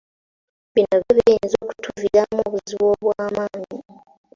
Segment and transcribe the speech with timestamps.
[0.73, 3.77] Bino byo biyinza okutuviiramu obuzibu obw'amaanyi.